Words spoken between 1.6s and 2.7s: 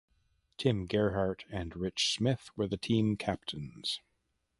Rich Smith were